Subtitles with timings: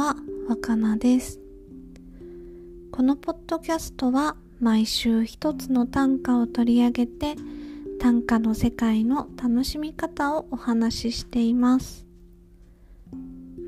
[0.00, 0.16] は
[0.48, 1.38] 若菜です。
[2.90, 7.34] このポッドキャストは毎週一つの短歌を取り上げて
[8.00, 12.06] 短歌の世界の楽しみ方をお話ししています。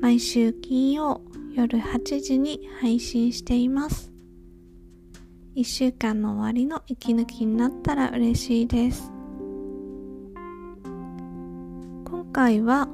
[0.01, 1.21] 毎週金曜
[1.53, 4.11] 夜8時に配信しています。
[5.55, 9.13] 1週間の終わりの息抜きになったら嬉しいです。
[12.05, 12.87] 今回は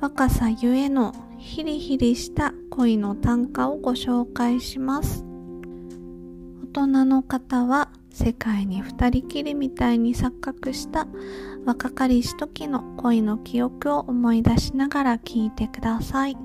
[0.00, 5.24] 若さゆえのヒリヒリした恋の短歌をご紹介します。
[6.72, 11.08] 大人の方は世界に二人きりみたいに錯覚した
[11.66, 16.36] 若かりし時の恋の記憶を思い出しながら聞いてください。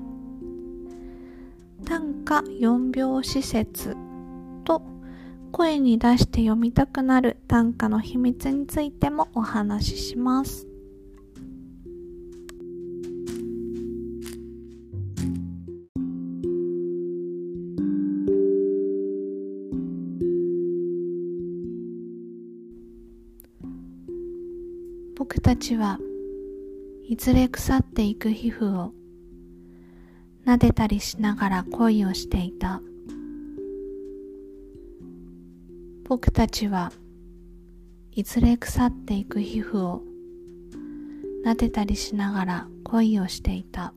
[1.84, 3.96] 短歌四拍子説
[4.64, 4.82] と
[5.52, 10.66] 声に出して読みたくなる短歌の秘密についてもお話しします。
[25.46, 26.00] たちは
[27.08, 28.90] いずれ腐っていく皮膚を
[30.44, 32.80] 撫でたりしながら恋をしていた。
[36.08, 36.90] 僕たちは
[38.10, 40.02] いずれ腐っていく皮膚を
[41.44, 43.94] 撫でたりしながら恋をしていた。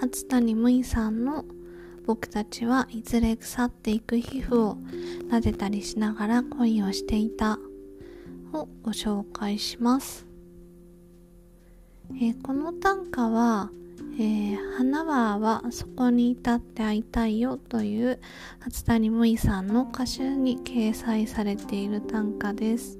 [0.00, 1.44] 初谷むいさんの
[2.06, 4.78] 僕たちはいずれ腐っていく皮膚を
[5.30, 7.58] 撫でたりしながら恋をしていた。
[8.52, 10.26] をご紹介します、
[12.14, 13.70] えー、この短歌は、
[14.18, 18.20] えー、花ははそこに至って会いたいよという
[18.58, 22.98] 初谷むいさんの歌集に掲載されている短歌です。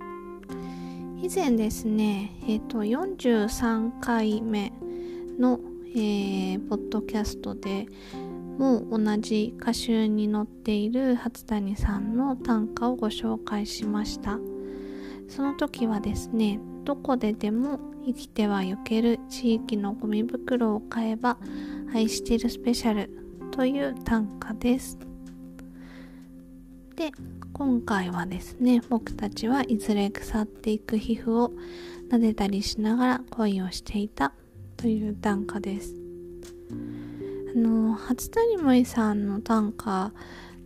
[1.22, 4.72] 以前ですね、えっ、ー、と、43回目
[5.38, 5.60] の、
[5.92, 7.86] えー、ポッドキャストで
[8.58, 14.38] も同じ歌集に載っている初谷さんの短歌をご紹介しました。
[15.28, 21.38] その時はですね、どこででも生きてはゆける地域のゴミ袋を買えば
[21.92, 23.10] 愛してるスペシャル
[23.50, 24.96] という短歌です。
[26.94, 27.10] で、
[27.52, 31.52] 今回はですね僕たちはいずれ腐っていく皮膚を
[32.10, 34.32] 撫でたりしながら恋をしていた
[34.80, 35.94] という短歌です。
[37.54, 40.12] あの初谷萌さんの短歌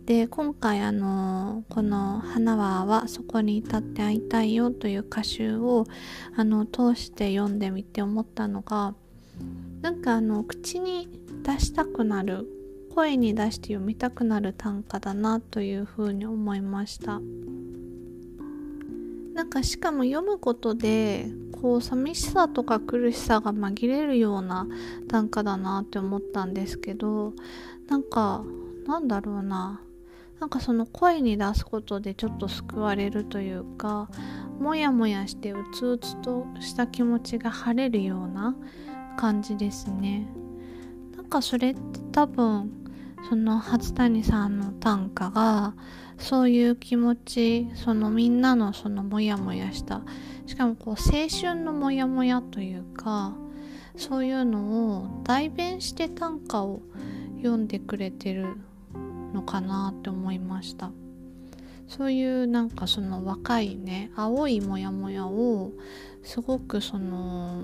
[0.05, 5.85] で今回あのこの「花ははそこに至って会いたいよ」という歌集を
[6.33, 8.95] あの通して読んでみて思ったのが
[9.81, 11.09] なんかあの口に
[11.43, 12.47] 出したくなる
[12.95, 17.19] 声に出して読みたくなる短歌だなというふうに思いました。
[19.33, 21.27] なんかしかも読むことで
[21.65, 24.67] こう寂しさとか苦しさが紛れるような
[25.07, 27.33] 短歌だなって思ったんですけど
[27.87, 28.43] なんか
[28.85, 29.81] なんだろうな。
[30.39, 34.09] なんかその声に出すことでちょっと救われるというか
[34.59, 38.53] もやもやしてうつうつとした気持ちが晴れるような
[39.17, 40.27] 感じですね。
[41.15, 42.69] なんかそれって多分
[43.27, 45.73] その初谷さんの短歌が
[46.17, 50.01] そういう気持ちそのみんなのそのモヤモヤした。
[50.45, 53.33] しかもこう青春のモヤモヤというか
[53.97, 56.81] そういうのを代弁して短歌を
[57.37, 58.57] 読んでくれてる
[59.33, 60.91] のかなって思いました。
[61.87, 65.71] そういうなんかその若いね青いモヤモヤを
[66.23, 67.63] すごくその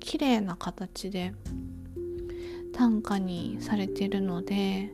[0.00, 1.32] 綺麗な形で
[2.72, 4.92] 短歌にされてるので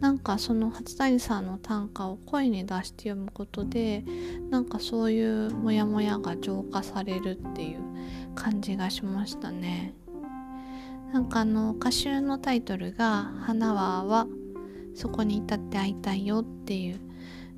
[0.00, 4.02] なんかその初谷さんの短歌を声に出して読むことで
[4.50, 7.80] なんかそういうモヤモヤが浄化されるっていう
[8.34, 9.94] 感じがしましたね。
[11.12, 14.26] なんかあの歌集のタイトルが「花はは
[14.94, 17.00] そこに至って会いたいよ」っていう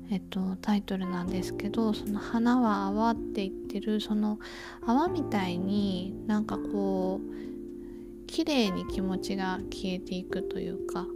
[0.09, 4.37] えっと、タイトルなんですけどその花は泡って言ってるその
[4.85, 11.07] 泡みたいになんかこう綺麗に気持ちが消えていくというか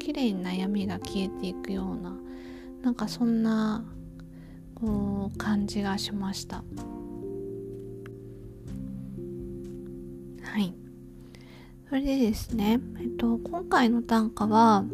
[0.00, 2.16] 綺麗に悩みが消えていくような
[2.82, 3.84] なんかそんな
[4.74, 6.64] こう感じがしました。
[10.42, 10.74] はい。
[11.88, 14.84] それでですね、えっと、今回の短歌は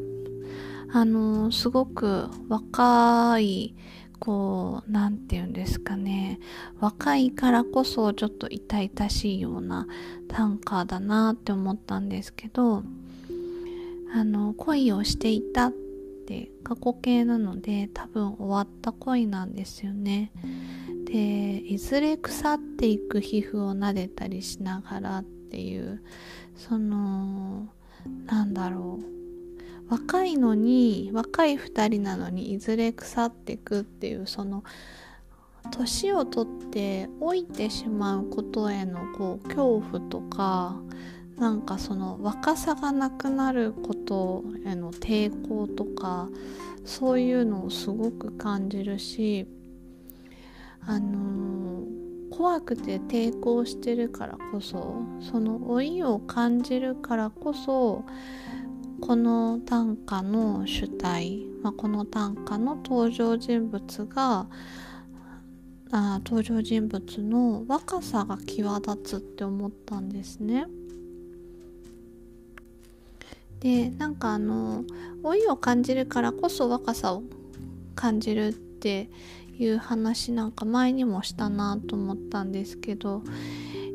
[0.92, 3.76] あのすごく若い
[4.18, 6.40] こう何て言うんですかね。
[6.80, 9.86] 若いからこそちょっと痛々しいような
[10.26, 12.82] 短歌だなって思ったんですけど
[14.16, 15.72] あの恋をしていたっ
[16.26, 20.32] て過去形なので多分終わった恋なんですよね。
[21.04, 26.02] でいずれ腐っていく皮膚を撫でたりしながらっていう
[26.56, 27.68] その
[28.24, 29.92] なんだろう。
[29.92, 34.64] 若いのに若い2人なのにいずれ腐っていくっていうその
[35.70, 40.80] 年をとって老いてしまうことへのこう恐怖とか
[41.36, 46.28] なんかその若さがなくなることへの抵抗とか
[46.84, 49.46] そういうのをすごく感じるし
[50.80, 58.04] あのー、怖くて抵抗してるからこそその老いを感じるからこそ
[59.00, 64.46] この短歌の主体、まあ、この短歌の登場人物が
[65.92, 70.66] あ登場人物の若さが際立つって思ったんですね。
[73.66, 74.84] でなんかあの
[75.24, 77.24] 老いを感じるからこそ若さを
[77.96, 79.10] 感じるって
[79.58, 83.24] いう話なんか前にもしたなと思ったんですけど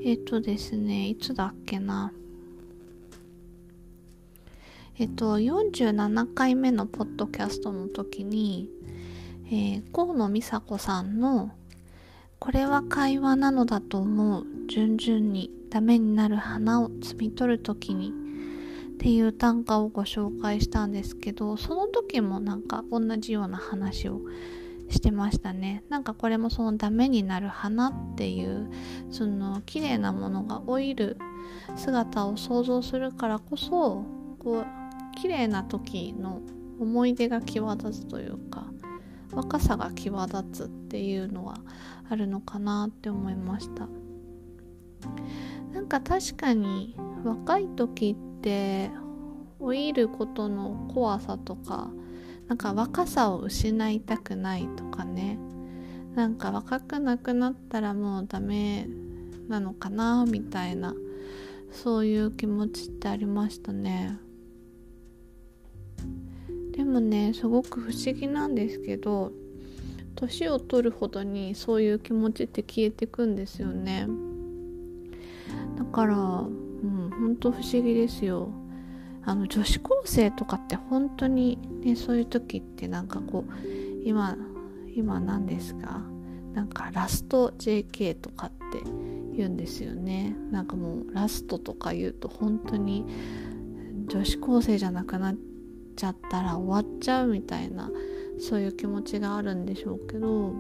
[0.04, 2.12] えっ、とですねいつだっけな。
[5.00, 8.68] えっ、と47回目のポッドキャストの時に、
[9.46, 11.52] えー、河野美佐子さんの
[12.40, 14.46] 「これは会話なのだと思う。
[14.68, 18.12] 順々にダメになる花を摘み取る時に」
[19.02, 24.22] っていう短歌をご紹介したんですけどその時もなんか同じような話を
[24.90, 25.84] してましたね。
[25.90, 28.70] なんかこれもそのダメになる花っていう
[29.10, 31.18] その綺麗なものが老いる
[31.76, 34.06] 姿を想像するからこそ
[34.38, 34.66] こう
[35.20, 36.44] 綺麗な時の
[36.80, 38.68] 思い出が際立つというか
[39.32, 41.58] 若さが際立つっていうのは
[42.08, 43.88] あるのかなって思いました。
[45.74, 48.90] なんか確かに若い時ってって
[49.60, 51.92] 老いることの怖さとか
[52.48, 55.38] なんか若さを失いたくないとかね。
[56.16, 58.90] なんか若くなくなったらもうダメ
[59.48, 60.94] なのかなみたいな
[61.72, 64.18] そういう気持ちってありましたね。
[66.74, 69.32] でもねすごく不思議なんですけど
[70.16, 74.08] 年を取るほどにそういう気持ちって消えてくんですよね。
[75.78, 76.44] だから
[77.12, 78.50] うん本当不思議ですよ。
[79.24, 83.54] あの女子高生とかって本当にねそういう時ってなんかこう
[84.04, 84.36] 今
[84.96, 86.02] 今何ですか？
[86.54, 88.82] なんかラスト JK とかって
[89.36, 90.36] 言うんですよね。
[90.52, 93.06] なんかもうラストとか言うと本当に
[94.08, 95.36] 女子高生じゃなくなっ
[95.96, 97.92] ちゃったら終わっちゃうみたいな
[98.40, 100.54] そういう気持ちがあるんでしょうけど。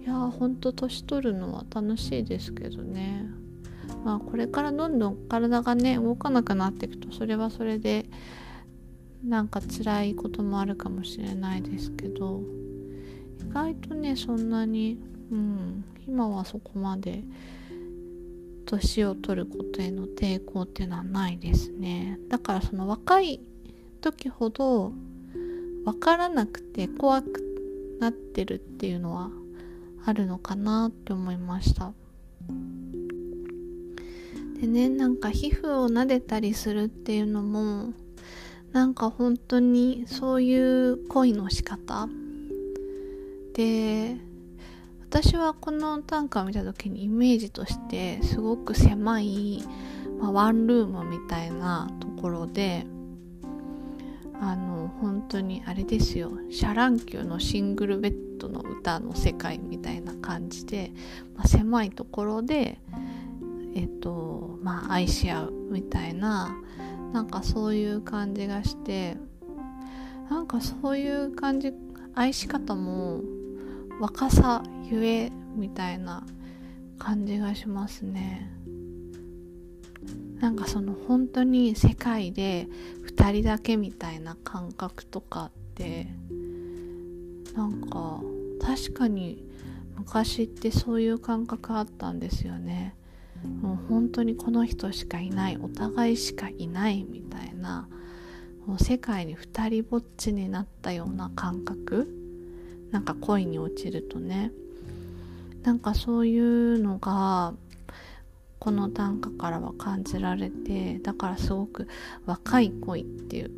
[0.00, 3.30] いやーほんと年取るのは楽しいですけどね。
[4.04, 8.06] まあこれからどんどん体がね動かなくなっていくとそれはそれで
[9.24, 12.40] なんか辛いこともあるかもしれないですけど
[13.48, 14.98] 意外とねそんなに
[15.30, 17.22] うん今はそこまで
[18.66, 23.40] 年を取ることへの抵抗っていうのはないですねだからその若い
[24.00, 24.92] 時ほど
[25.84, 29.30] 分からなくて怖くなってるっていうのは
[30.04, 31.92] あるのかなって思いました。
[34.62, 37.94] でねなんか皮膚を撫でたりするっていうのも
[38.70, 42.08] なんか本当にそういう恋の仕方。
[43.54, 44.16] で
[45.00, 49.64] 私はこの短歌を見た時にイメージとしてすごく狭い、
[50.20, 52.86] まあ、ワンルームみたいなところで
[54.40, 56.30] あの本当にあれですよ。
[56.50, 60.92] シャ乱Q のシングルベッドの歌の世界みたいな感じで、
[61.34, 62.78] まあ、狭いところで
[63.74, 66.56] えっとまあ愛し合うみたいな
[67.12, 69.16] なんかそういう感じがして
[70.30, 71.72] なんかそういう感じ
[72.14, 73.20] 愛し方も
[74.00, 76.24] 若さゆえみたいな
[76.98, 78.50] 感じがしますね。
[80.40, 82.66] なんかその本当に世界で
[83.06, 86.08] 2人だけみたいな感覚とかって
[87.54, 88.20] なんか
[88.60, 89.44] 確かに
[89.96, 92.96] 昔ってそういう感覚あったんですよね。
[93.44, 97.88] もう本当にこの人しかいないお互いしかいないみたいな
[98.66, 102.08] もう世界に二人ぼっちになったような感覚。
[102.92, 104.52] なんか恋に落ちるとね。
[105.64, 107.54] なんかそういうのが
[108.58, 111.88] この短歌からは感じられてだからすごく
[112.26, 113.50] 若い恋っていう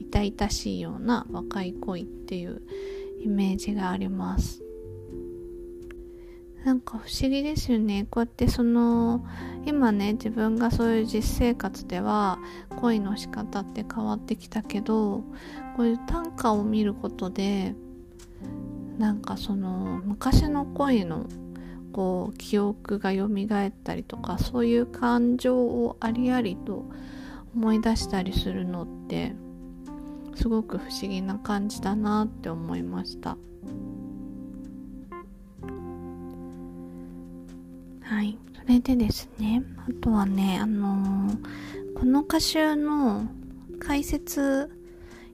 [0.00, 2.62] 痛々しいような若い恋っていう
[3.22, 4.63] イメージがあります。
[6.64, 8.06] なんか不思議ですよね。
[8.10, 9.24] こうやってその
[9.66, 12.38] 今ね自分がそういう実生活では
[12.80, 15.24] 恋の仕方って変わってきたけど
[15.76, 17.74] こういう短歌を見ることで
[18.98, 21.26] なんかその昔の恋の
[21.92, 26.86] こう記憶が蘇ったりとかそういう感情をありありと
[27.54, 29.34] 思い出したりするのって
[30.34, 33.36] すごく不思議な感じだなって思いました。
[38.04, 38.38] はい。
[38.64, 41.38] それでですねあとはねあのー、
[41.94, 43.26] この歌集の
[43.78, 44.70] 解説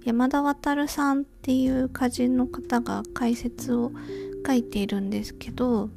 [0.05, 3.93] 山田渉さんっていう歌人の方が解説を
[4.45, 5.91] 書いているんですけど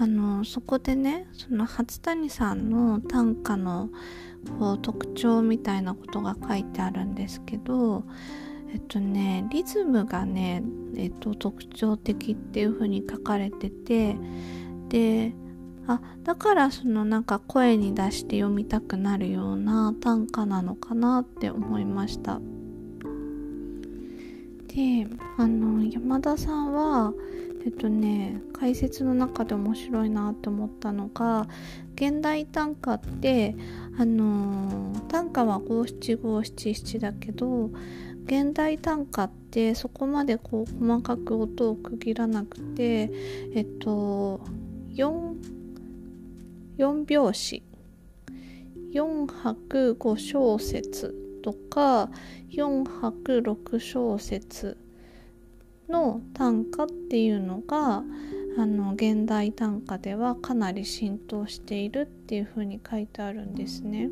[0.00, 3.90] あのそこでねその初谷さんの短歌の
[4.58, 8.04] こう特徴みたいなことが書いてあるんですけど
[8.72, 10.62] えっとねリズムがね、
[10.96, 14.16] えっと、特徴的っていう風に書かれてて
[14.88, 15.34] で
[15.88, 22.40] あだからそのなんか声に出して読みたくなるような短歌なのかなって思いました。
[24.68, 27.14] であの山田さんは
[27.64, 31.48] えっとね解説の中で面白いなって思ったのが
[31.94, 33.56] 現代短歌って
[33.98, 37.70] あの、短歌は五七五七七だけど
[38.26, 43.10] 現代短歌ってそこまでこう細かく音を区切らなくて
[43.54, 44.40] えっと
[44.94, 45.57] 4,
[46.78, 47.62] 4拍子
[48.92, 52.10] 4拍5小節とか
[52.50, 54.78] 4拍6小節
[55.88, 58.04] の短歌っていうのが
[58.56, 64.08] あの現代短歌ではかなり浸透しているっていうふうに書いてあるんですね。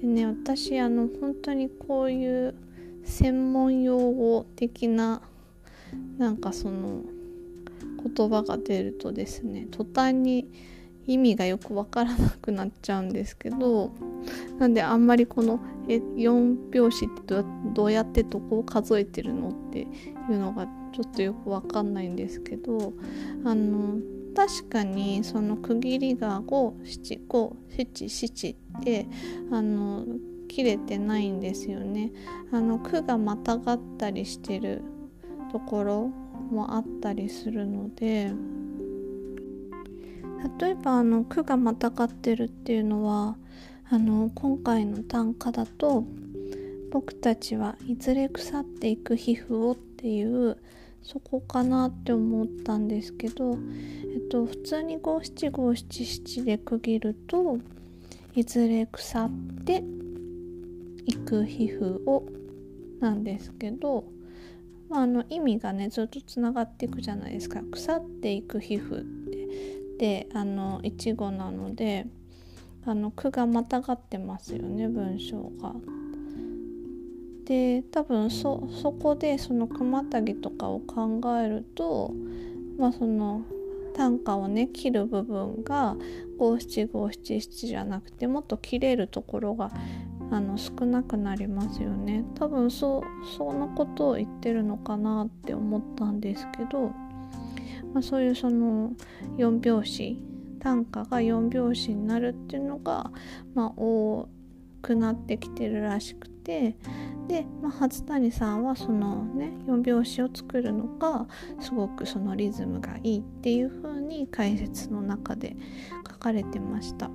[0.00, 2.54] でね私あの本当にこういう
[3.04, 5.22] 専門用語的な
[6.18, 7.02] なんかその
[8.16, 10.48] 言葉が出るとですね途端に
[11.06, 13.92] 意味がよくわからなくなっちゃうんですけど
[14.58, 17.44] なんであんまりこのえ4拍子って
[17.74, 19.86] どうやってどこを数えてるのってい
[20.30, 22.94] うのがちょっとよくわかんないんですけど
[23.44, 23.98] あの
[24.34, 29.06] 確かにその区切りが57577って
[29.50, 30.04] あの
[30.48, 32.12] 切れてないんですよね。
[32.52, 34.82] あの句がまたがったりしてる
[35.50, 36.10] ところ
[36.50, 38.32] もあったりするので
[40.58, 43.36] 例えばあの句がまたがってるっていうのは
[43.90, 46.04] あの今回の短歌だと
[46.90, 50.56] 「僕たちはいずれ腐っていく皮膚を」っていう
[51.02, 53.58] そこかなって思ったんですけど、
[54.14, 57.58] えっと、普通に五七五七七で区切ると
[58.34, 59.30] いずれ腐っ
[59.64, 59.84] て
[61.06, 62.26] いく皮膚を
[63.00, 64.04] なんですけど、
[64.88, 67.60] まあ、あの意味がねずっとつながっていくじゃないですか。
[67.70, 69.04] 腐っていく皮膚
[69.98, 72.06] であのいちごなので
[72.86, 75.74] あの句がまたがってますよね文章が。
[77.44, 82.14] で多分そそこでその熊たぎとかを考えると
[82.78, 83.42] まあその
[83.94, 85.96] 短歌をね切る部分が
[86.38, 89.70] 五七五七七じゃなくてもっと切れるところが
[90.30, 93.04] あの少なくなりますよね多分そ
[93.36, 96.92] そのことを言ってるのかなって思ったんですけど
[97.94, 98.90] まあ、そういうその
[99.38, 100.18] 4拍子
[100.58, 103.10] 短歌が4拍子になるっていうのが、
[103.54, 104.28] まあ、多
[104.82, 106.76] くなってきてるらしくて
[107.28, 111.26] で、まあ、初谷さんはそのね4拍子を作るのが
[111.60, 115.56] すごくそのリズムがいいっていう風に解説の中で
[116.10, 117.10] 書かれてました。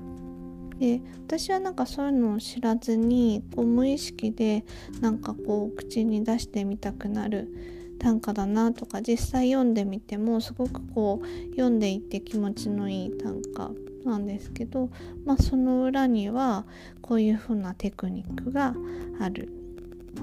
[0.79, 4.63] で私はなんかそういうのを知らずにこう無意識で
[5.01, 7.53] なんかこう口に出してみたくなる
[7.99, 13.71] 短歌だなとか実際読んでみてもすごくこう読んでいって気持ちのいい短歌
[14.05, 14.89] なんですけど、
[15.25, 16.65] まあ、その裏には
[17.01, 18.73] こういうふうなテクニックが
[19.19, 19.49] ある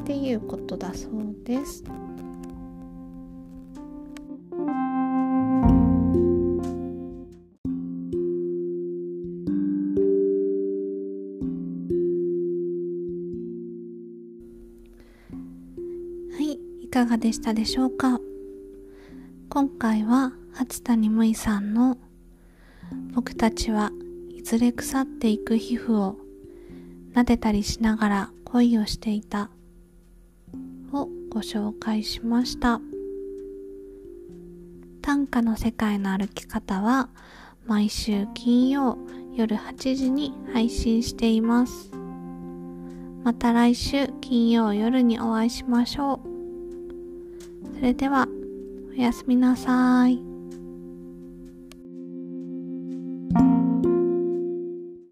[0.01, 1.13] っていうことだそう
[1.45, 1.85] です。
[17.17, 18.21] でしたでしょうか？
[19.49, 21.99] 今回は初谷萌さんの
[23.15, 23.93] 「僕たちは
[24.35, 26.19] いずれ腐っていく皮膚を
[27.15, 29.51] 撫でたりしながら恋をしていた」
[30.93, 32.81] をご紹介しました。
[35.03, 37.09] 短歌の世界の歩き方は
[37.67, 38.99] 毎週金曜
[39.35, 41.91] 夜8時に配信しています。
[43.23, 46.36] また来週金曜夜にお会いしましょう。
[47.77, 48.27] それでは、
[48.91, 50.36] おやすみなさい。